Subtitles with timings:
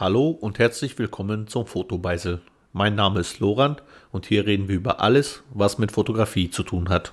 [0.00, 2.40] Hallo und herzlich willkommen zum Fotobeisel.
[2.72, 3.82] Mein Name ist Lorand
[4.12, 7.12] und hier reden wir über alles, was mit Fotografie zu tun hat.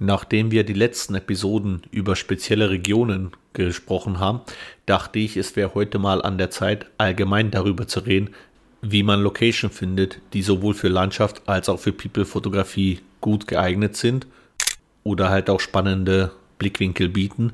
[0.00, 4.40] Nachdem wir die letzten Episoden über spezielle Regionen gesprochen haben,
[4.84, 8.30] dachte ich, es wäre heute mal an der Zeit, allgemein darüber zu reden,
[8.82, 14.26] wie man Location findet, die sowohl für Landschaft als auch für People-Fotografie gut geeignet sind
[15.04, 17.52] oder halt auch spannende Blickwinkel bieten,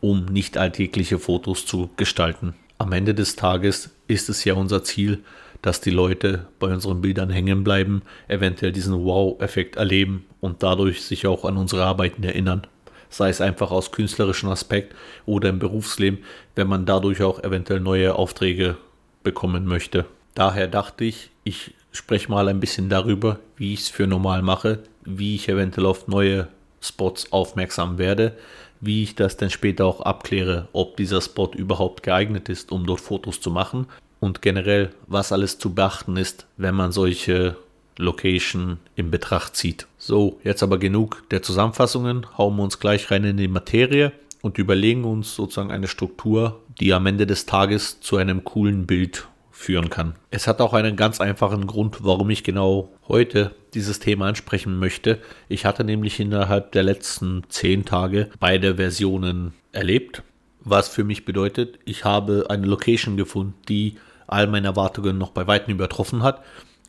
[0.00, 2.54] um nicht alltägliche Fotos zu gestalten.
[2.78, 5.18] Am Ende des Tages ist es ja unser Ziel,
[5.62, 11.26] dass die Leute bei unseren Bildern hängen bleiben, eventuell diesen Wow-Effekt erleben und dadurch sich
[11.26, 12.62] auch an unsere Arbeiten erinnern.
[13.10, 14.94] Sei es einfach aus künstlerischem Aspekt
[15.26, 16.20] oder im Berufsleben,
[16.54, 18.76] wenn man dadurch auch eventuell neue Aufträge
[19.22, 20.04] bekommen möchte.
[20.34, 24.80] Daher dachte ich, ich spreche mal ein bisschen darüber, wie ich es für normal mache,
[25.04, 26.48] wie ich eventuell auf neue
[26.80, 28.36] Spots aufmerksam werde,
[28.80, 33.00] wie ich das dann später auch abkläre, ob dieser Spot überhaupt geeignet ist, um dort
[33.00, 33.86] Fotos zu machen
[34.20, 37.56] und generell, was alles zu beachten ist, wenn man solche
[37.96, 39.86] Location in Betracht zieht.
[39.98, 44.58] So, jetzt aber genug der Zusammenfassungen, hauen wir uns gleich rein in die Materie und
[44.58, 49.90] überlegen uns sozusagen eine Struktur, die am Ende des Tages zu einem coolen Bild führen
[49.90, 50.14] kann.
[50.30, 55.20] Es hat auch einen ganz einfachen Grund, warum ich genau heute dieses Thema ansprechen möchte.
[55.48, 60.22] Ich hatte nämlich innerhalb der letzten zehn Tage beide Versionen erlebt,
[60.60, 63.96] was für mich bedeutet, ich habe eine Location gefunden, die
[64.26, 66.42] all meine Erwartungen noch bei weitem übertroffen hat.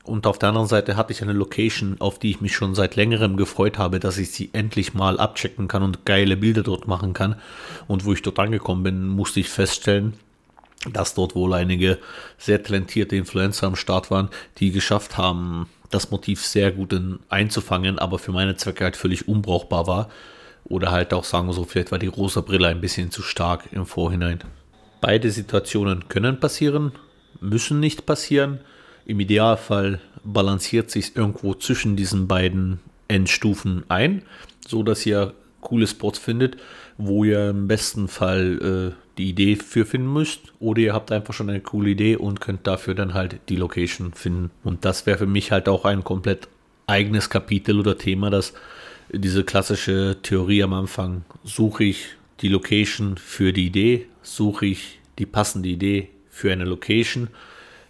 [0.04, 2.96] Und auf der anderen Seite hatte ich eine Location, auf die ich mich schon seit
[2.96, 7.14] längerem gefreut habe, dass ich sie endlich mal abchecken kann und geile Bilder dort machen
[7.14, 7.36] kann.
[7.88, 10.14] Und wo ich dort angekommen bin, musste ich feststellen,
[10.92, 12.00] dass dort wohl einige
[12.38, 18.00] sehr talentierte Influencer am Start waren, die geschafft haben, das Motiv sehr gut in, einzufangen,
[18.00, 20.10] aber für meine Zwecke halt völlig unbrauchbar war.
[20.66, 23.70] Oder halt auch sagen wir so, vielleicht war die rosa Brille ein bisschen zu stark
[23.72, 24.40] im Vorhinein.
[25.02, 26.92] Beide Situationen können passieren,
[27.42, 28.60] müssen nicht passieren.
[29.06, 34.24] Im Idealfall balanciert sich irgendwo zwischen diesen beiden Endstufen ein,
[34.68, 36.58] so dass ihr coole Spots findet,
[36.98, 41.34] wo ihr im besten Fall äh, die Idee für finden müsst oder ihr habt einfach
[41.34, 44.52] schon eine coole Idee und könnt dafür dann halt die Location finden.
[44.64, 46.48] Und das wäre für mich halt auch ein komplett
[46.88, 48.54] eigenes Kapitel oder Thema, dass
[49.12, 52.06] diese klassische Theorie am Anfang, suche ich
[52.42, 57.30] die Location für die Idee, suche ich die passende Idee für eine Location.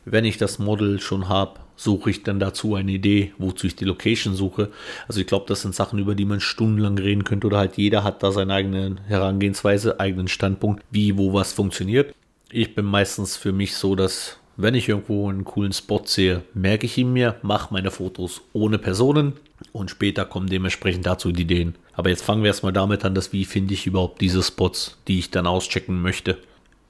[0.06, 3.85] Wenn ich das Model schon habe, suche ich dann dazu eine Idee, wozu ich die
[3.85, 4.69] Location suche.
[5.07, 8.03] Also ich glaube, das sind Sachen, über die man stundenlang reden könnte oder halt jeder
[8.03, 12.13] hat da seine eigene Herangehensweise, eigenen Standpunkt, wie, wo was funktioniert.
[12.51, 16.85] Ich bin meistens für mich so, dass wenn ich irgendwo einen coolen Spot sehe, merke
[16.85, 19.34] ich ihn mir, mache meine Fotos ohne Personen
[19.72, 21.75] und später kommen dementsprechend dazu die Ideen.
[21.94, 25.19] Aber jetzt fangen wir erstmal damit an, dass wie finde ich überhaupt diese Spots, die
[25.19, 26.40] ich dann auschecken möchte.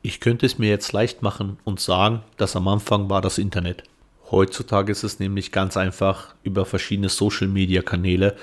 [0.01, 3.83] Ich könnte es mir jetzt leicht machen und sagen, dass am Anfang war das Internet.
[4.31, 8.35] Heutzutage ist es nämlich ganz einfach, über verschiedene Social-Media-Kanäle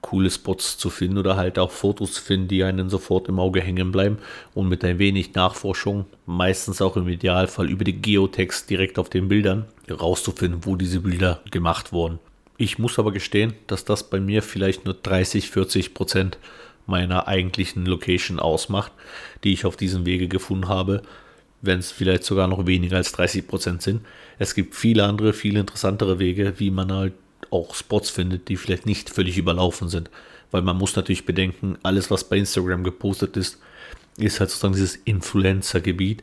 [0.00, 3.60] coole Spots zu finden oder halt auch Fotos zu finden, die einen sofort im Auge
[3.60, 4.18] hängen bleiben
[4.54, 9.28] und mit ein wenig Nachforschung, meistens auch im Idealfall über die Geotext direkt auf den
[9.28, 12.18] Bildern, rauszufinden, wo diese Bilder gemacht wurden.
[12.56, 16.38] Ich muss aber gestehen, dass das bei mir vielleicht nur 30, 40 Prozent
[16.86, 18.92] meiner eigentlichen Location ausmacht,
[19.44, 21.02] die ich auf diesem Wege gefunden habe,
[21.60, 24.02] wenn es vielleicht sogar noch weniger als 30 Prozent sind.
[24.38, 27.14] Es gibt viele andere, viel interessantere Wege, wie man halt
[27.50, 30.10] auch Spots findet, die vielleicht nicht völlig überlaufen sind.
[30.50, 33.58] Weil man muss natürlich bedenken, alles, was bei Instagram gepostet ist,
[34.16, 36.22] ist halt sozusagen dieses Influencer-Gebiet,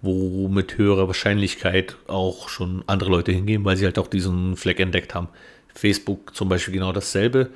[0.00, 4.80] wo mit höherer Wahrscheinlichkeit auch schon andere Leute hingehen, weil sie halt auch diesen Fleck
[4.80, 5.28] entdeckt haben.
[5.74, 7.50] Facebook zum Beispiel genau dasselbe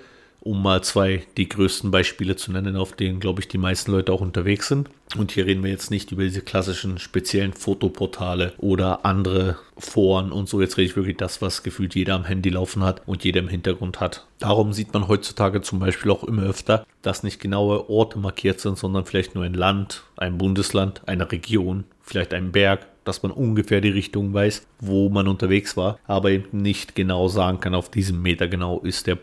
[0.47, 4.13] um mal zwei die größten Beispiele zu nennen, auf denen, glaube ich, die meisten Leute
[4.13, 4.89] auch unterwegs sind.
[5.17, 10.49] Und hier reden wir jetzt nicht über diese klassischen speziellen Fotoportale oder andere Foren und
[10.49, 10.61] so.
[10.61, 13.49] Jetzt rede ich wirklich das, was gefühlt jeder am Handy laufen hat und jeder im
[13.49, 14.27] Hintergrund hat.
[14.39, 18.79] Darum sieht man heutzutage zum Beispiel auch immer öfter, dass nicht genaue Orte markiert sind,
[18.79, 23.81] sondern vielleicht nur ein Land, ein Bundesland, eine Region, vielleicht ein Berg, dass man ungefähr
[23.81, 28.21] die Richtung weiß, wo man unterwegs war, aber eben nicht genau sagen kann, auf diesem
[28.23, 29.19] Meter genau ist der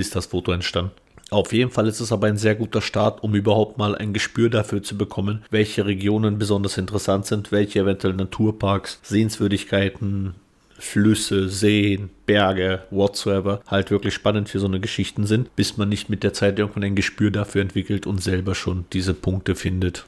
[0.00, 0.92] ist das Foto entstanden.
[1.30, 4.50] Auf jeden Fall ist es aber ein sehr guter Start, um überhaupt mal ein Gespür
[4.50, 10.34] dafür zu bekommen, welche Regionen besonders interessant sind, welche eventuell Naturparks, Sehenswürdigkeiten,
[10.78, 16.10] Flüsse, Seen, Berge, whatsoever halt wirklich spannend für so eine Geschichten sind, bis man nicht
[16.10, 20.04] mit der Zeit irgendwann ein Gespür dafür entwickelt und selber schon diese Punkte findet.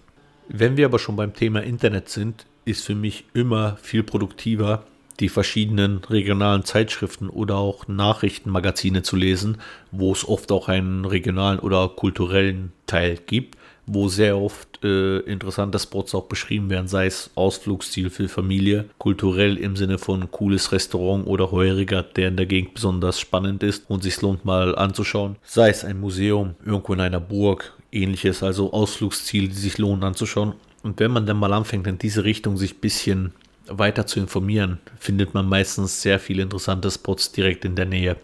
[0.49, 4.85] Wenn wir aber schon beim Thema Internet sind, ist für mich immer viel produktiver,
[5.21, 9.59] die verschiedenen regionalen Zeitschriften oder auch Nachrichtenmagazine zu lesen,
[9.91, 13.57] wo es oft auch einen regionalen oder kulturellen Teil gibt,
[13.87, 19.57] wo sehr oft äh, interessante Spots auch beschrieben werden, sei es Ausflugsziel für Familie, kulturell
[19.57, 24.03] im Sinne von cooles Restaurant oder Heuriger, der in der Gegend besonders spannend ist und
[24.03, 29.49] sich lohnt mal anzuschauen, sei es ein Museum, irgendwo in einer Burg, ähnliches, also Ausflugsziele,
[29.49, 30.55] die sich lohnen anzuschauen.
[30.83, 33.33] Und wenn man dann mal anfängt, in diese Richtung sich ein bisschen
[33.69, 38.17] weiter zu informieren, findet man meistens sehr viele interessante Spots direkt in der Nähe.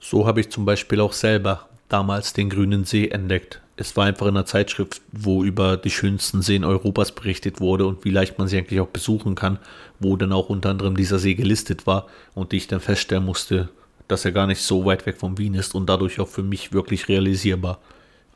[0.00, 3.60] So habe ich zum Beispiel auch selber damals den Grünen See entdeckt.
[3.76, 8.04] Es war einfach in einer Zeitschrift, wo über die schönsten Seen Europas berichtet wurde und
[8.04, 9.58] wie leicht man sie eigentlich auch besuchen kann,
[10.00, 13.68] wo dann auch unter anderem dieser See gelistet war und ich dann feststellen musste,
[14.08, 16.72] dass er gar nicht so weit weg von Wien ist und dadurch auch für mich
[16.72, 17.80] wirklich realisierbar.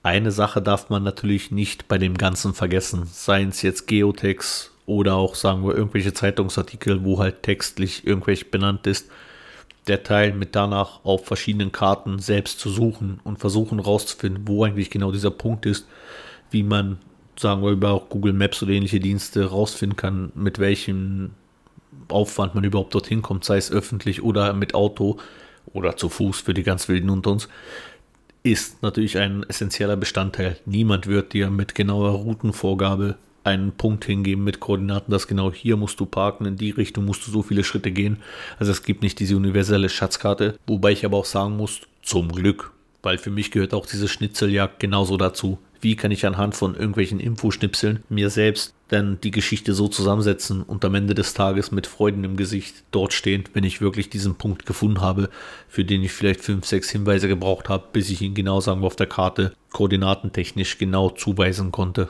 [0.03, 5.14] Eine Sache darf man natürlich nicht bei dem Ganzen vergessen, seien es jetzt Geotex oder
[5.14, 9.08] auch sagen wir irgendwelche Zeitungsartikel, wo halt textlich irgendwelch benannt ist
[9.87, 14.90] der Teil mit danach auf verschiedenen Karten selbst zu suchen und versuchen rauszufinden, wo eigentlich
[14.90, 15.87] genau dieser Punkt ist,
[16.50, 16.98] wie man,
[17.38, 21.31] sagen wir über Google Maps oder ähnliche Dienste rausfinden kann, mit welchem
[22.08, 25.19] Aufwand man überhaupt dorthin kommt, sei es öffentlich oder mit Auto
[25.72, 27.48] oder zu Fuß für die ganz Wilden unter uns,
[28.42, 30.56] ist natürlich ein essentieller Bestandteil.
[30.66, 36.00] Niemand wird dir mit genauer Routenvorgabe einen Punkt hingeben mit Koordinaten, dass genau hier musst
[36.00, 38.19] du parken, in die Richtung musst du so viele Schritte gehen.
[38.58, 42.72] Also es gibt nicht diese universelle Schatzkarte, wobei ich aber auch sagen muss, zum Glück,
[43.02, 45.58] weil für mich gehört auch diese Schnitzeljagd genauso dazu.
[45.82, 50.84] Wie kann ich anhand von irgendwelchen Infoschnipseln mir selbst dann die Geschichte so zusammensetzen und
[50.84, 54.66] am Ende des Tages mit Freuden im Gesicht dort stehen, wenn ich wirklich diesen Punkt
[54.66, 55.31] gefunden habe,
[55.69, 58.88] für den ich vielleicht fünf, sechs Hinweise gebraucht habe, bis ich ihn genau sagen wir
[58.88, 62.08] auf der Karte koordinatentechnisch genau zuweisen konnte.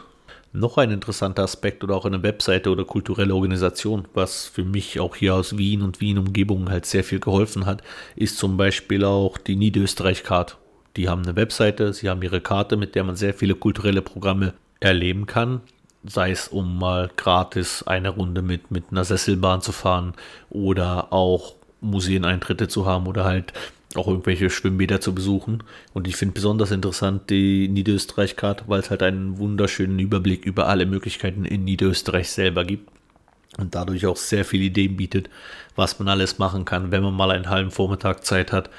[0.53, 5.15] Noch ein interessanter Aspekt oder auch eine Webseite oder kulturelle Organisation, was für mich auch
[5.15, 7.85] hier aus Wien und Wien-Umgebung halt sehr viel geholfen hat,
[8.17, 10.59] ist zum Beispiel auch die Niederösterreich-Card.
[10.97, 14.55] Die haben eine Webseite, sie haben ihre Karte, mit der man sehr viele kulturelle Programme
[14.81, 15.61] erleben kann.
[16.03, 20.15] Sei es, um mal gratis eine Runde mit, mit einer Sesselbahn zu fahren
[20.49, 23.53] oder auch Museeneintritte zu haben oder halt
[23.95, 25.63] auch irgendwelche Schwimmbäder zu besuchen.
[25.95, 30.87] Und ich finde besonders interessant die Niederösterreich-Karte, weil es halt einen wunderschönen Überblick über alle
[30.87, 32.89] Möglichkeiten in Niederösterreich selber gibt.
[33.59, 35.29] Und dadurch auch sehr viele Ideen bietet,
[35.75, 38.71] was man alles machen kann, wenn man mal einen halben Vormittag Zeit hat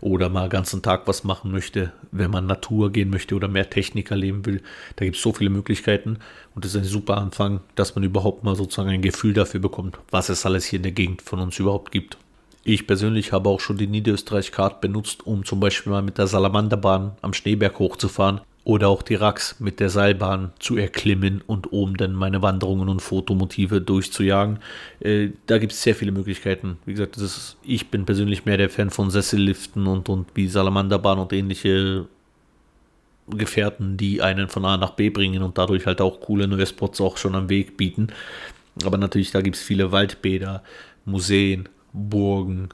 [0.00, 3.68] oder mal den ganzen Tag was machen möchte, wenn man Natur gehen möchte oder mehr
[3.68, 4.62] Technik erleben will.
[4.96, 6.18] Da gibt es so viele Möglichkeiten
[6.54, 9.98] und das ist ein super Anfang, dass man überhaupt mal sozusagen ein Gefühl dafür bekommt,
[10.10, 12.16] was es alles hier in der Gegend von uns überhaupt gibt.
[12.62, 17.12] Ich persönlich habe auch schon die Niederösterreich-Card benutzt, um zum Beispiel mal mit der Salamanderbahn
[17.22, 22.12] am Schneeberg hochzufahren oder auch die Rax mit der Seilbahn zu erklimmen und oben dann
[22.12, 24.58] meine Wanderungen und Fotomotive durchzujagen.
[25.00, 26.76] Äh, da gibt es sehr viele Möglichkeiten.
[26.84, 31.18] Wie gesagt, ist, ich bin persönlich mehr der Fan von Sesselliften und, und wie Salamanderbahn
[31.18, 32.06] und ähnliche
[33.28, 37.00] Gefährten, die einen von A nach B bringen und dadurch halt auch coole neue Spots
[37.00, 38.08] auch schon am Weg bieten.
[38.84, 40.62] Aber natürlich, da gibt es viele Waldbäder,
[41.06, 42.68] Museen, Burgen,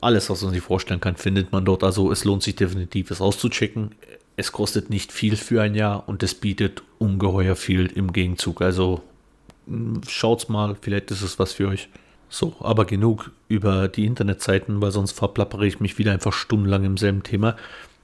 [0.00, 1.82] alles, was man sich vorstellen kann, findet man dort.
[1.82, 3.92] Also es lohnt sich definitiv, es auszuchecken.
[4.36, 8.60] Es kostet nicht viel für ein Jahr und es bietet ungeheuer viel im Gegenzug.
[8.60, 9.02] Also
[9.66, 11.88] hm, schaut's mal, vielleicht ist es was für euch.
[12.28, 16.96] So, aber genug über die Internetseiten, weil sonst verplappere ich mich wieder einfach stundenlang im
[16.96, 17.56] selben Thema.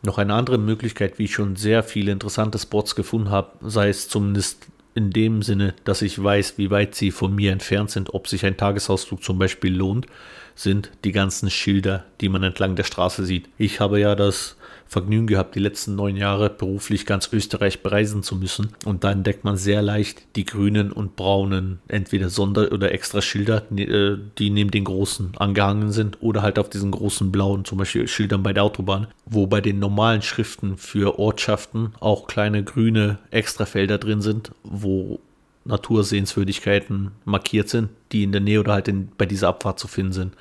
[0.02, 4.08] Noch eine andere Möglichkeit, wie ich schon sehr viele interessante Spots gefunden habe, sei es
[4.08, 8.28] zumindest in dem Sinne, dass ich weiß, wie weit sie von mir entfernt sind, ob
[8.28, 10.06] sich ein Tagesausflug zum Beispiel lohnt,
[10.54, 13.48] sind die ganzen Schilder, die man entlang der Straße sieht.
[13.56, 14.56] Ich habe ja das
[14.92, 18.74] Vergnügen gehabt, die letzten neun Jahre beruflich ganz Österreich bereisen zu müssen.
[18.84, 23.62] Und da entdeckt man sehr leicht die grünen und braunen, entweder Sonder- oder extra Schilder,
[23.74, 28.06] äh, die neben den großen angehangen sind oder halt auf diesen großen blauen, zum Beispiel
[28.06, 33.96] Schildern bei der Autobahn, wo bei den normalen Schriften für Ortschaften auch kleine grüne Extrafelder
[33.96, 35.20] drin sind, wo
[35.64, 40.12] Natursehenswürdigkeiten markiert sind, die in der Nähe oder halt in, bei dieser Abfahrt zu finden
[40.12, 40.36] sind.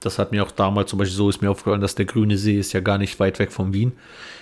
[0.00, 2.58] Das hat mir auch damals zum Beispiel so ist mir aufgefallen, dass der grüne See
[2.58, 3.92] ist ja gar nicht weit weg von Wien.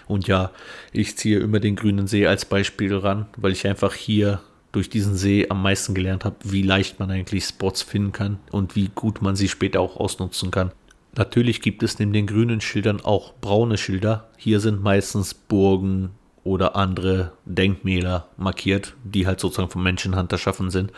[0.06, 0.50] Und ja,
[0.92, 4.40] ich ziehe immer den grünen See als Beispiel ran, weil ich einfach hier
[4.72, 8.76] durch diesen See am meisten gelernt habe, wie leicht man eigentlich Spots finden kann und
[8.76, 10.72] wie gut man sie später auch ausnutzen kann.
[11.16, 14.28] Natürlich gibt es neben den grünen Schildern auch braune Schilder.
[14.36, 16.10] Hier sind meistens Burgen
[16.44, 20.92] oder andere Denkmäler markiert, die halt sozusagen von Menschenhand erschaffen sind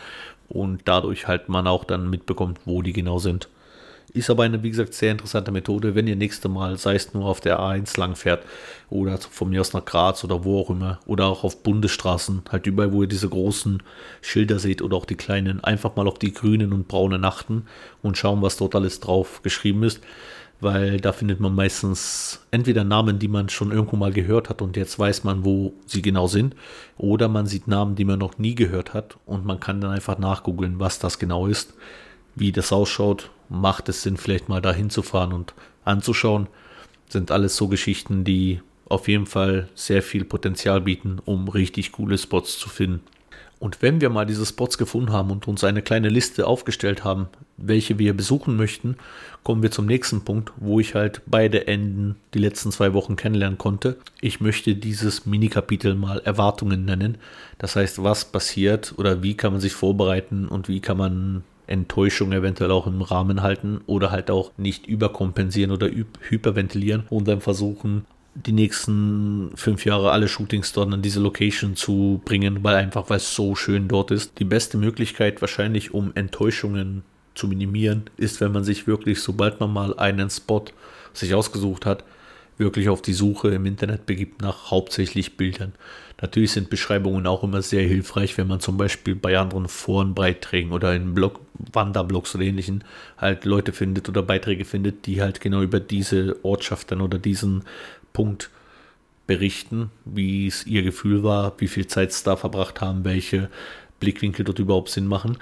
[0.49, 3.47] und dadurch halt man auch dann mitbekommt, wo die genau sind.
[4.13, 7.25] Ist aber eine, wie gesagt, sehr interessante Methode, wenn ihr nächste Mal, sei es nur
[7.25, 8.43] auf der A1 lang fährt
[8.89, 12.65] oder von mir aus nach Graz oder wo auch immer oder auch auf Bundesstraßen, halt
[12.65, 13.83] überall, wo ihr diese großen
[14.21, 17.65] Schilder seht oder auch die kleinen, einfach mal auf die grünen und braunen achten
[18.01, 20.01] und schauen, was dort alles drauf geschrieben ist.
[20.61, 24.75] weil da findet man meistens entweder Namen, die man schon irgendwo mal gehört hat und
[24.75, 26.55] jetzt weiß man, wo sie genau sind,
[26.97, 30.17] oder man sieht Namen, die man noch nie gehört hat und man kann dann einfach
[30.17, 31.73] nachgoogeln, was das genau ist,
[32.35, 33.29] wie das ausschaut.
[33.49, 35.53] Macht es Sinn, vielleicht mal da hinzufahren und
[35.83, 36.47] anzuschauen.
[37.07, 42.17] Sind alles so Geschichten, die auf jeden Fall sehr viel Potenzial bieten, um richtig coole
[42.17, 43.01] Spots zu finden.
[43.59, 47.27] Und wenn wir mal diese Spots gefunden haben und uns eine kleine Liste aufgestellt haben,
[47.57, 48.95] welche wir besuchen möchten,
[49.43, 53.57] kommen wir zum nächsten Punkt, wo ich halt beide Enden die letzten zwei Wochen kennenlernen
[53.57, 53.97] konnte.
[54.21, 57.17] Ich möchte dieses Mini-Kapitel mal Erwartungen nennen.
[57.57, 62.31] Das heißt, was passiert oder wie kann man sich vorbereiten und wie kann man Enttäuschung
[62.31, 68.05] eventuell auch im Rahmen halten oder halt auch nicht überkompensieren oder hyperventilieren und dann versuchen,
[68.35, 73.17] die nächsten fünf Jahre alle Shootings dort an diese Location zu bringen, weil einfach, weil
[73.17, 74.39] es so schön dort ist.
[74.39, 77.03] Die beste Möglichkeit wahrscheinlich, um Enttäuschungen
[77.35, 80.65] zu minimieren, ist, wenn man sich wirklich, sobald man mal einen Spot
[81.13, 82.03] sich ausgesucht hat,
[82.57, 85.73] wirklich auf die Suche im Internet begibt nach hauptsächlich Bildern.
[86.21, 90.93] Natürlich sind Beschreibungen auch immer sehr hilfreich, wenn man zum Beispiel bei anderen Forenbeiträgen oder
[90.93, 91.39] in Blog,
[91.71, 92.83] Wanderblogs oder ähnlichen
[93.17, 97.63] halt Leute findet oder Beiträge findet, die halt genau über diese Ortschaft dann oder diesen
[98.11, 98.49] Punkt
[99.27, 103.49] berichten, wie es ihr Gefühl war, wie viel Zeit sie da verbracht haben, welche
[103.99, 105.37] Blickwinkel dort überhaupt Sinn machen.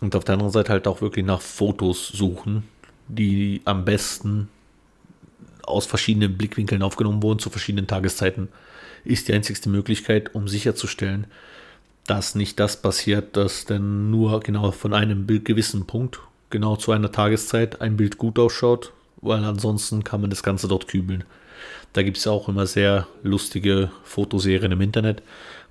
[0.00, 2.64] Und auf der anderen Seite halt auch wirklich nach Fotos suchen,
[3.08, 4.48] die am besten
[5.62, 8.48] aus verschiedenen Blickwinkeln aufgenommen wurden zu verschiedenen Tageszeiten,
[9.04, 11.26] ist die einzigste Möglichkeit, um sicherzustellen,
[12.06, 17.12] dass nicht das passiert, dass dann nur genau von einem gewissen Punkt, genau zu einer
[17.12, 21.24] Tageszeit, ein Bild gut ausschaut, weil ansonsten kann man das Ganze dort kübeln.
[21.92, 25.22] Da gibt es auch immer sehr lustige Fotoserien im Internet,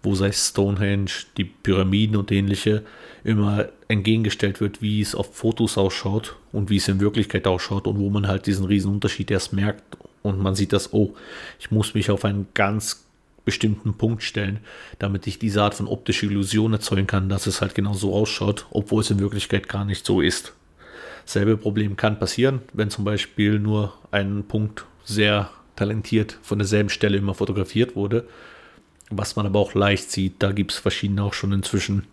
[0.03, 2.83] wo sei Stonehenge, die Pyramiden und ähnliche
[3.24, 8.00] immer entgegengestellt wird, wie es auf Fotos ausschaut und wie es in Wirklichkeit ausschaut und
[8.00, 11.15] wo man halt diesen riesen Unterschied erst merkt und man sieht das, oh,
[11.59, 13.05] ich muss mich auf einen ganz
[13.49, 14.59] bestimmten Punkt stellen,
[14.99, 18.67] damit ich diese Art von optischer Illusion erzeugen kann, dass es halt genau so ausschaut,
[18.69, 20.53] obwohl es in Wirklichkeit gar nicht so ist.
[21.25, 27.17] Selbe Problem kann passieren, wenn zum Beispiel nur ein Punkt sehr talentiert von derselben Stelle
[27.17, 28.27] immer fotografiert wurde.
[29.09, 32.05] Was man aber auch leicht sieht, da gibt es verschiedene auch schon inzwischen,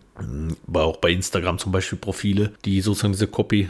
[0.67, 3.69] aber auch bei Instagram zum Beispiel Profile, die sozusagen diese Copy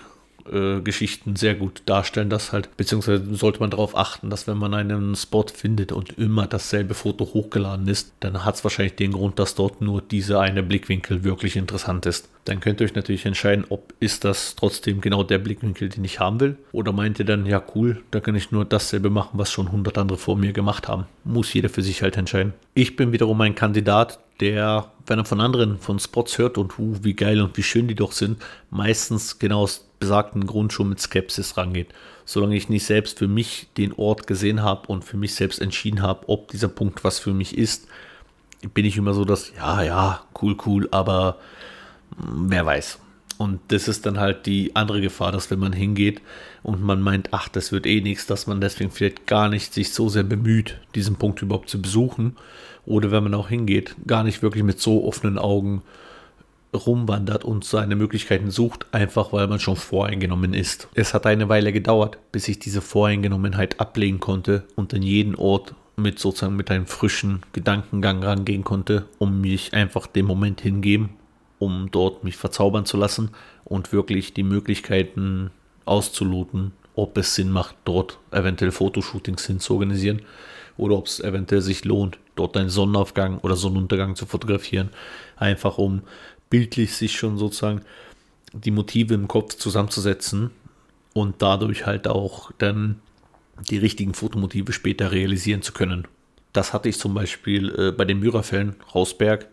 [0.53, 4.75] äh, Geschichten sehr gut darstellen, das halt, beziehungsweise sollte man darauf achten, dass wenn man
[4.75, 9.39] einen Spot findet und immer dasselbe Foto hochgeladen ist, dann hat es wahrscheinlich den Grund,
[9.39, 12.29] dass dort nur dieser eine Blickwinkel wirklich interessant ist.
[12.45, 16.21] Dann könnt ihr euch natürlich entscheiden, ob ist das trotzdem genau der Blickwinkel, den ich
[16.21, 19.51] haben will, oder meint ihr dann, ja cool, da kann ich nur dasselbe machen, was
[19.51, 21.07] schon 100 andere vor mir gemacht haben.
[21.25, 22.55] Muss jeder für sich halt entscheiden.
[22.75, 26.97] Ich bin wiederum ein Kandidat, der, wenn er von anderen von Spots hört und uh,
[27.03, 31.01] wie geil und wie schön die doch sind, meistens genau aus besagten Grund schon mit
[31.01, 31.89] Skepsis rangeht.
[32.25, 36.03] Solange ich nicht selbst für mich den Ort gesehen habe und für mich selbst entschieden
[36.03, 37.87] habe, ob dieser Punkt was für mich ist,
[38.75, 41.39] bin ich immer so, dass, ja, ja, cool, cool, aber
[42.19, 42.99] hm, wer weiß.
[43.39, 46.23] Und das ist dann halt die andere Gefahr, dass wenn man hingeht
[46.63, 49.93] und man meint, ach, das wird eh nichts, dass man deswegen vielleicht gar nicht sich
[49.93, 52.37] so sehr bemüht, diesen Punkt überhaupt zu besuchen.
[52.87, 55.83] Oder wenn man auch hingeht, gar nicht wirklich mit so offenen Augen
[56.77, 60.89] rumwandert und seine Möglichkeiten sucht, einfach weil man schon voreingenommen ist.
[60.95, 65.75] Es hat eine Weile gedauert, bis ich diese Voreingenommenheit ablegen konnte und an jeden Ort
[65.97, 71.11] mit sozusagen mit einem frischen Gedankengang rangehen konnte, um mich einfach dem Moment hingeben,
[71.59, 73.31] um dort mich verzaubern zu lassen
[73.65, 75.51] und wirklich die Möglichkeiten
[75.87, 80.23] auszuloten, ob es Sinn macht, dort eventuell Fotoshootings hin zu organisieren
[80.77, 84.91] oder ob es eventuell sich lohnt, dort einen Sonnenaufgang oder Sonnenuntergang zu fotografieren,
[85.37, 86.03] einfach um
[86.51, 87.83] bildlich sich schon sozusagen
[88.53, 90.51] die Motive im Kopf zusammenzusetzen
[91.13, 93.01] und dadurch halt auch dann
[93.71, 96.07] die richtigen Fotomotive später realisieren zu können.
[96.53, 99.47] Das hatte ich zum Beispiel äh, bei den Myrafällen, Hausberg,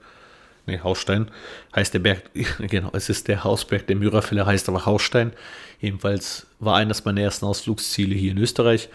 [0.66, 1.30] ne, Hausstein,
[1.76, 5.34] heißt der Berg, genau, es ist der Hausberg der Myrafälle, heißt aber Hausstein.
[5.80, 8.90] Jedenfalls war eines meiner ersten Ausflugsziele hier in Österreich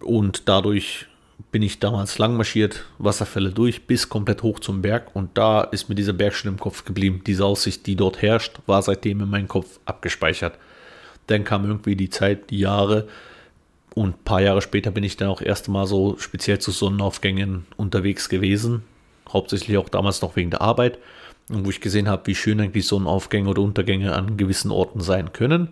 [0.00, 1.06] und dadurch
[1.50, 5.88] bin ich damals lang marschiert, Wasserfälle durch, bis komplett hoch zum Berg und da ist
[5.88, 7.22] mir dieser Berg schon im Kopf geblieben.
[7.26, 10.58] Diese Aussicht, die dort herrscht, war seitdem in meinem Kopf abgespeichert.
[11.26, 13.08] Dann kam irgendwie die Zeit, die Jahre
[13.94, 17.66] und ein paar Jahre später bin ich dann auch erst mal so speziell zu Sonnenaufgängen
[17.76, 18.82] unterwegs gewesen.
[19.28, 20.98] Hauptsächlich auch damals noch wegen der Arbeit.
[21.48, 25.32] Und wo ich gesehen habe, wie schön eigentlich Sonnenaufgänge oder Untergänge an gewissen Orten sein
[25.32, 25.68] können.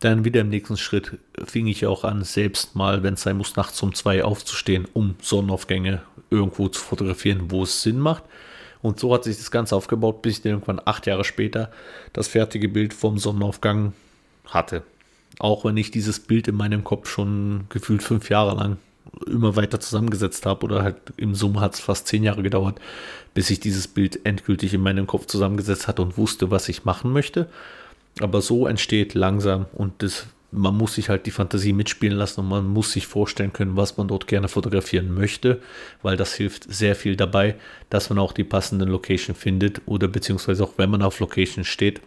[0.00, 3.56] Dann wieder im nächsten Schritt fing ich auch an, selbst mal, wenn es sein muss,
[3.56, 8.24] nachts um zwei aufzustehen, um Sonnenaufgänge irgendwo zu fotografieren, wo es Sinn macht.
[8.82, 11.72] Und so hat sich das Ganze aufgebaut, bis ich dann irgendwann acht Jahre später
[12.12, 13.94] das fertige Bild vom Sonnenaufgang
[14.46, 14.82] hatte.
[15.38, 18.76] Auch wenn ich dieses Bild in meinem Kopf schon gefühlt fünf Jahre lang
[19.26, 22.80] immer weiter zusammengesetzt habe oder halt im Summe hat es fast zehn Jahre gedauert,
[23.34, 27.12] bis ich dieses Bild endgültig in meinem Kopf zusammengesetzt hatte und wusste, was ich machen
[27.12, 27.48] möchte.
[28.20, 32.48] Aber so entsteht langsam und das, man muss sich halt die Fantasie mitspielen lassen und
[32.48, 35.60] man muss sich vorstellen können, was man dort gerne fotografieren möchte,
[36.02, 37.56] weil das hilft sehr viel dabei,
[37.90, 42.00] dass man auch die passenden Location findet oder beziehungsweise auch wenn man auf Location steht,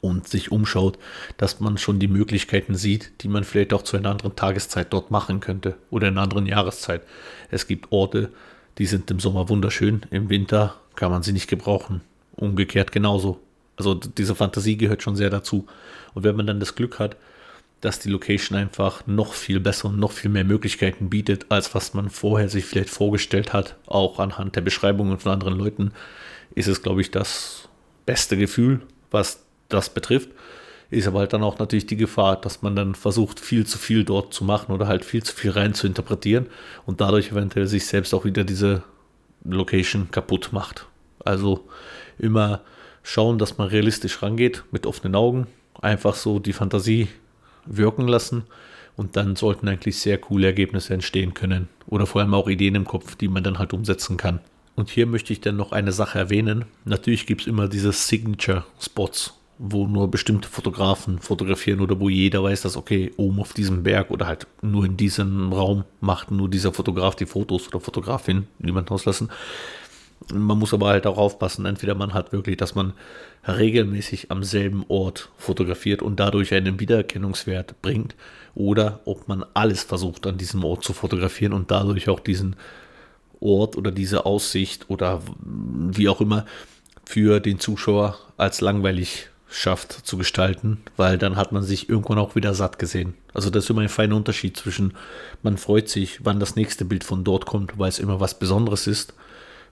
[0.00, 0.98] und sich umschaut,
[1.36, 5.10] dass man schon die Möglichkeiten sieht, die man vielleicht auch zu einer anderen Tageszeit dort
[5.10, 7.02] machen könnte oder in einer anderen Jahreszeit.
[7.50, 8.30] Es gibt Orte,
[8.78, 12.00] die sind im Sommer wunderschön, im Winter kann man sie nicht gebrauchen.
[12.36, 13.40] Umgekehrt genauso.
[13.80, 15.66] Also diese Fantasie gehört schon sehr dazu.
[16.12, 17.16] Und wenn man dann das Glück hat,
[17.80, 21.94] dass die Location einfach noch viel besser und noch viel mehr Möglichkeiten bietet, als was
[21.94, 25.92] man vorher sich vielleicht vorgestellt hat, auch anhand der Beschreibungen von anderen Leuten,
[26.54, 27.70] ist es, glaube ich, das
[28.04, 30.28] beste Gefühl, was das betrifft.
[30.90, 34.04] Ist aber halt dann auch natürlich die Gefahr, dass man dann versucht, viel zu viel
[34.04, 36.48] dort zu machen oder halt viel zu viel rein zu interpretieren
[36.84, 38.82] und dadurch eventuell sich selbst auch wieder diese
[39.42, 40.86] Location kaputt macht.
[41.24, 41.66] Also
[42.18, 42.60] immer
[43.10, 45.46] schauen, dass man realistisch rangeht, mit offenen Augen,
[45.80, 47.08] einfach so die Fantasie
[47.66, 48.44] wirken lassen
[48.96, 52.84] und dann sollten eigentlich sehr coole Ergebnisse entstehen können oder vor allem auch Ideen im
[52.84, 54.40] Kopf, die man dann halt umsetzen kann.
[54.76, 56.64] Und hier möchte ich dann noch eine Sache erwähnen.
[56.84, 62.42] Natürlich gibt es immer diese Signature Spots wo nur bestimmte Fotografen fotografieren oder wo jeder
[62.42, 66.48] weiß, dass, okay, oben auf diesem Berg oder halt nur in diesem Raum macht nur
[66.48, 69.28] dieser Fotograf die Fotos oder Fotografin, niemand auslassen.
[70.32, 72.92] Man muss aber halt auch aufpassen, entweder man hat wirklich, dass man
[73.48, 78.14] regelmäßig am selben Ort fotografiert und dadurch einen Wiedererkennungswert bringt,
[78.54, 82.56] oder ob man alles versucht an diesem Ort zu fotografieren und dadurch auch diesen
[83.40, 86.44] Ort oder diese Aussicht oder wie auch immer
[87.04, 92.36] für den Zuschauer als langweilig schafft zu gestalten, weil dann hat man sich irgendwann auch
[92.36, 93.14] wieder satt gesehen.
[93.34, 94.94] Also das ist immer ein feiner Unterschied zwischen,
[95.42, 98.86] man freut sich, wann das nächste Bild von dort kommt, weil es immer was Besonderes
[98.86, 99.14] ist,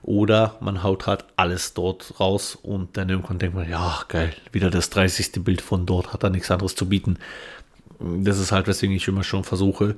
[0.01, 4.69] oder man haut halt alles dort raus und dann irgendwann denkt man, ja, geil, wieder
[4.69, 5.43] das 30.
[5.43, 7.17] Bild von dort, hat da nichts anderes zu bieten.
[7.99, 9.95] Das ist halt, weswegen ich immer schon versuche,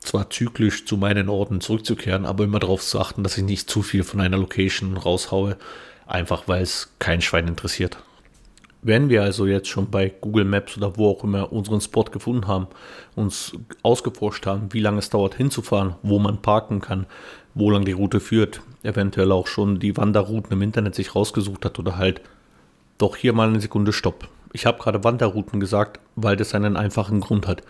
[0.00, 3.82] zwar zyklisch zu meinen Orten zurückzukehren, aber immer darauf zu achten, dass ich nicht zu
[3.82, 5.56] viel von einer Location raushaue,
[6.06, 7.98] einfach weil es kein Schwein interessiert.
[8.82, 12.46] Wenn wir also jetzt schon bei Google Maps oder wo auch immer unseren Spot gefunden
[12.46, 12.66] haben,
[13.14, 17.06] uns ausgeforscht haben, wie lange es dauert hinzufahren, wo man parken kann,
[17.54, 21.78] wo lang die Route führt, eventuell auch schon die Wanderrouten im Internet sich rausgesucht hat
[21.78, 22.22] oder halt
[22.96, 24.28] doch hier mal eine Sekunde Stopp.
[24.52, 27.62] Ich habe gerade Wanderrouten gesagt, weil das einen einfachen Grund hat.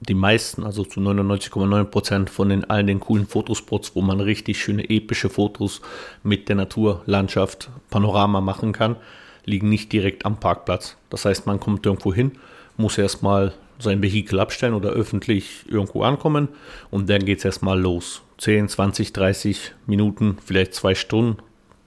[0.00, 4.88] Die meisten, also zu 99,9% von den allen den coolen Fotospots, wo man richtig schöne
[4.90, 5.80] epische Fotos
[6.24, 8.96] mit der Natur, Landschaft, Panorama machen kann,
[9.44, 10.96] liegen nicht direkt am Parkplatz.
[11.10, 12.32] Das heißt, man kommt irgendwo hin,
[12.76, 16.48] muss erstmal sein Vehikel abstellen oder öffentlich irgendwo ankommen
[16.90, 18.22] und dann geht es erstmal los.
[18.38, 21.38] 10, 20, 30 Minuten, vielleicht zwei Stunden,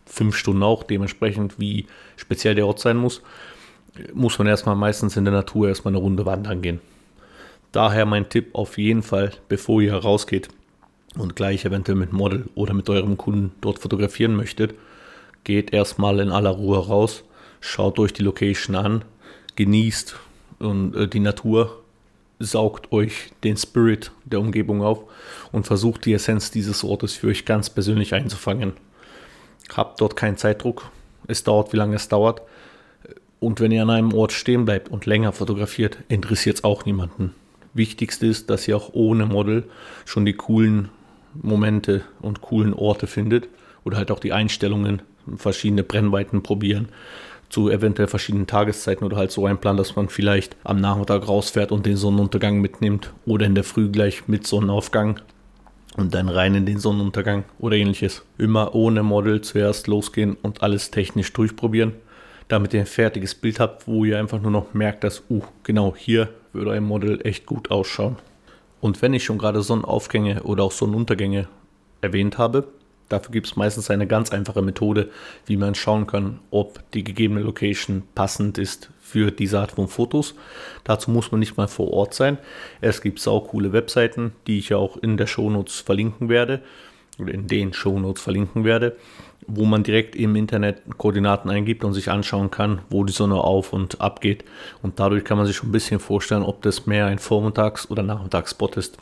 [0.06, 3.22] fünf Stunden auch, dementsprechend wie speziell der Ort sein muss,
[4.13, 6.82] muss man erstmal meistens in der Natur erstmal eine Runde wandern gehen.
[7.72, 10.50] Daher mein Tipp auf jeden Fall, bevor ihr rausgeht
[11.18, 14.76] und gleich eventuell mit Model oder mit eurem Kunden dort fotografieren möchtet,
[15.44, 17.24] geht erstmal in aller Ruhe raus,
[17.65, 19.04] schaut euch die Location an,
[19.56, 20.15] genießt
[20.60, 21.82] und äh, die Natur,
[22.38, 25.04] saugt euch den Spirit der Umgebung auf
[25.54, 28.73] und versucht die Essenz dieses Ortes für euch ganz persönlich einzufangen.
[29.73, 30.91] Habt dort keinen Zeitdruck,
[31.28, 32.41] es dauert, wie lange es dauert.
[33.39, 37.34] Und wenn ihr an einem Ort stehen bleibt und länger fotografiert, interessiert es auch niemanden.
[37.73, 39.63] Wichtigste ist, dass ihr auch ohne Model
[40.04, 40.89] schon die coolen
[41.41, 43.47] Momente und coolen Orte findet
[43.86, 45.01] oder halt auch die Einstellungen,
[45.38, 46.89] verschiedene Brennweiten probieren
[47.50, 51.72] zu eventuell verschiedenen Tageszeiten oder halt so ein Plan, dass man vielleicht am Nachmittag rausfährt
[51.72, 55.20] und den Sonnenuntergang mitnimmt oder in der Früh gleich mit Sonnenaufgang
[55.96, 58.24] und dann rein in den Sonnenuntergang oder ähnliches.
[58.38, 61.94] Immer ohne Model zuerst losgehen und alles technisch durchprobieren,
[62.48, 65.96] damit ihr ein fertiges Bild habt, wo ihr einfach nur noch merkt, dass, uh, genau
[65.96, 68.18] hier würde ein Model echt gut ausschauen.
[68.82, 71.48] Und wenn ich schon gerade Sonnenaufgänge oder auch Sonnenuntergänge
[72.02, 72.68] erwähnt habe,
[73.10, 75.10] Dafür gibt es meistens eine ganz einfache Methode,
[75.46, 80.34] wie man schauen kann, ob die gegebene Location passend ist für diese Art von Fotos.
[80.84, 82.39] Dazu muss man nicht mal vor Ort sein.
[82.82, 86.62] Es gibt sau coole Webseiten, die ich auch in der Shownotes verlinken werde
[87.20, 88.98] oder in den Shownotes verlinken werde,
[89.48, 93.74] wo man direkt im Internet Koordinaten eingibt und sich anschauen kann, wo die Sonne auf
[93.74, 94.44] und ab geht.
[94.82, 98.02] Und dadurch kann man sich schon ein bisschen vorstellen, ob das mehr ein Vormittags- oder
[98.02, 98.98] Nachmittagsspot ist.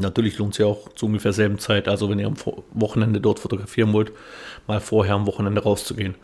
[0.00, 2.36] Natürlich lohnt es sich auch zu ungefähr selben Zeit, also wenn ihr am
[2.72, 4.12] Wochenende dort fotografieren wollt,
[4.66, 6.14] mal vorher am Wochenende rauszugehen.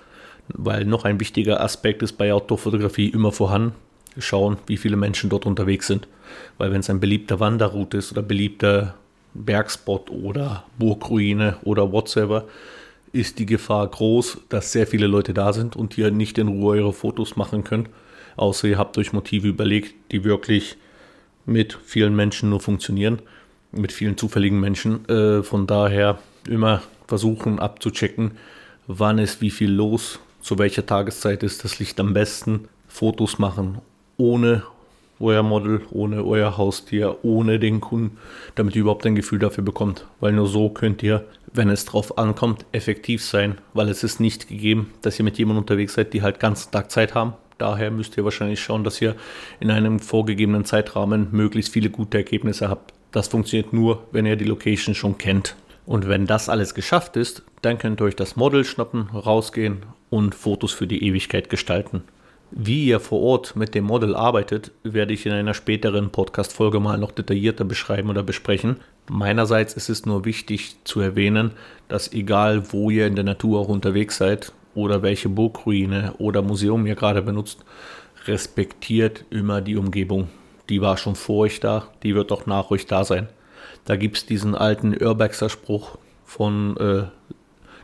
[0.48, 3.72] Weil noch ein wichtiger Aspekt ist bei Outdoor-Fotografie immer vorhanden.
[4.18, 6.06] schauen, wie viele Menschen dort unterwegs sind.
[6.56, 8.94] Weil wenn es ein beliebter Wanderroute ist oder beliebter
[9.34, 12.44] Bergspot oder Burgruine oder whatsoever,
[13.12, 16.76] ist die Gefahr groß, dass sehr viele Leute da sind und ihr nicht in Ruhe
[16.76, 17.88] eure Fotos machen könnt.
[18.37, 20.76] Außer ihr habt euch Motive überlegt, die wirklich
[21.46, 23.20] mit vielen Menschen nur funktionieren,
[23.76, 25.08] mit vielen zufälligen Menschen.
[25.08, 28.32] Äh, von daher immer versuchen abzuchecken,
[28.87, 32.68] wann ist wie viel los, zu welcher Tageszeit ist das Licht am besten.
[32.88, 33.78] Fotos machen
[34.16, 34.62] ohne
[35.20, 38.18] euer Model, ohne euer Haustier, ohne den Kunden,
[38.54, 40.06] damit ihr überhaupt ein Gefühl dafür bekommt.
[40.20, 44.48] Weil nur so könnt ihr, wenn es drauf ankommt, effektiv sein, weil es ist nicht
[44.48, 47.34] gegeben, dass ihr mit jemandem unterwegs seid, die halt ganzen Tag Zeit haben.
[47.58, 49.14] Daher müsst ihr wahrscheinlich schauen, dass ihr
[49.60, 52.92] in einem vorgegebenen Zeitrahmen möglichst viele gute Ergebnisse habt.
[53.14, 55.55] Das funktioniert nur, wenn ihr die Location schon kennt.
[55.87, 60.35] Und wenn das alles geschafft ist, dann könnt ihr euch das Model schnappen, rausgehen und
[60.35, 62.03] Fotos für die Ewigkeit gestalten.
[62.50, 66.98] Wie ihr vor Ort mit dem Model arbeitet, werde ich in einer späteren Podcast-Folge mal
[66.98, 68.79] noch detaillierter beschreiben oder besprechen.
[69.09, 71.53] Meinerseits ist es nur wichtig zu erwähnen,
[71.87, 76.85] dass egal wo ihr in der Natur auch unterwegs seid oder welche Burgruine oder Museum
[76.85, 77.64] ihr gerade benutzt,
[78.27, 80.27] respektiert immer die Umgebung.
[80.68, 83.29] Die war schon vor euch da, die wird auch nach euch da sein.
[83.85, 87.05] Da gibt es diesen alten Urbexer Spruch von äh,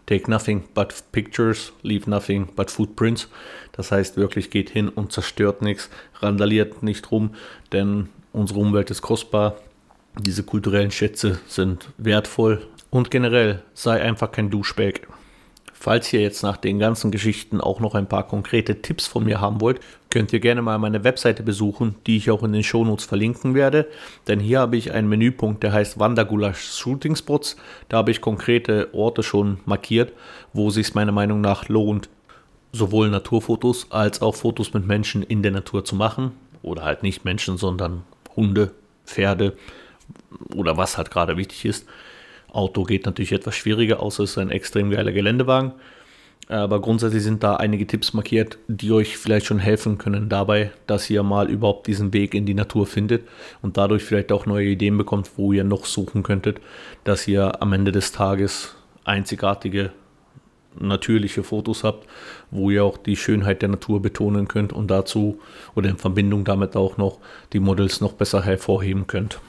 [0.06, 3.28] Take nothing but pictures, leave nothing but footprints.
[3.72, 5.88] Das heißt wirklich, geht hin und zerstört nichts,
[6.18, 7.34] randaliert nicht rum,
[7.70, 9.56] denn unsere Umwelt ist kostbar.
[10.18, 15.06] Diese kulturellen Schätze sind wertvoll und generell sei einfach kein Duschbag.
[15.82, 19.40] Falls ihr jetzt nach den ganzen Geschichten auch noch ein paar konkrete Tipps von mir
[19.40, 23.06] haben wollt, könnt ihr gerne mal meine Webseite besuchen, die ich auch in den Shownotes
[23.06, 23.88] verlinken werde.
[24.28, 27.56] Denn hier habe ich einen Menüpunkt, der heißt Wandergulasch Shooting Spots.
[27.88, 30.12] Da habe ich konkrete Orte schon markiert,
[30.52, 32.10] wo es sich meiner Meinung nach lohnt,
[32.72, 36.32] sowohl Naturfotos als auch Fotos mit Menschen in der Natur zu machen.
[36.60, 38.02] Oder halt nicht Menschen, sondern
[38.36, 38.72] Hunde,
[39.06, 39.54] Pferde
[40.54, 41.86] oder was halt gerade wichtig ist.
[42.52, 45.72] Auto geht natürlich etwas schwieriger, außer es ist ein extrem geiler Geländewagen.
[46.48, 51.08] Aber grundsätzlich sind da einige Tipps markiert, die euch vielleicht schon helfen können dabei, dass
[51.08, 53.22] ihr mal überhaupt diesen Weg in die Natur findet
[53.62, 56.60] und dadurch vielleicht auch neue Ideen bekommt, wo ihr noch suchen könntet,
[57.04, 59.92] dass ihr am Ende des Tages einzigartige,
[60.76, 62.08] natürliche Fotos habt,
[62.50, 65.40] wo ihr auch die Schönheit der Natur betonen könnt und dazu
[65.76, 67.18] oder in Verbindung damit auch noch
[67.52, 69.40] die Models noch besser hervorheben könnt.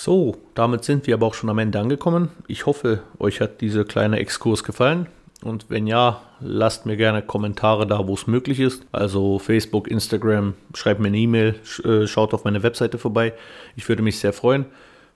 [0.00, 2.30] So, damit sind wir aber auch schon am Ende angekommen.
[2.46, 5.08] Ich hoffe, euch hat dieser kleine Exkurs gefallen.
[5.42, 8.86] Und wenn ja, lasst mir gerne Kommentare da, wo es möglich ist.
[8.92, 13.32] Also Facebook, Instagram, schreibt mir eine E-Mail, äh, schaut auf meine Webseite vorbei.
[13.74, 14.66] Ich würde mich sehr freuen.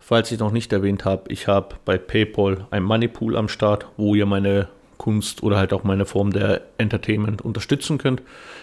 [0.01, 4.16] Falls ich noch nicht erwähnt habe, ich habe bei PayPal ein Moneypool am Start, wo
[4.16, 4.66] ihr meine
[4.99, 8.21] Kunst oder halt auch meine Form der Entertainment unterstützen könnt.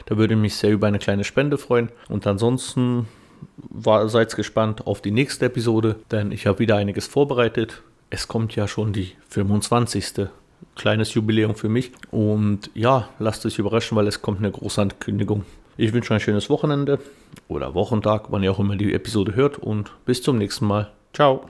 [0.07, 1.87] Da würde ich mich sehr über eine kleine Spende freuen.
[2.09, 3.07] Und ansonsten
[3.57, 7.81] war, seid gespannt auf die nächste Episode, denn ich habe wieder einiges vorbereitet.
[8.09, 10.27] Es kommt ja schon die 25.
[10.75, 11.91] Kleines Jubiläum für mich.
[12.11, 15.45] Und ja, lasst euch überraschen, weil es kommt eine große Ankündigung.
[15.77, 16.99] Ich wünsche ein schönes Wochenende
[17.47, 19.57] oder Wochentag, wann ihr auch immer die Episode hört.
[19.57, 20.91] Und bis zum nächsten Mal.
[21.13, 21.45] Ciao.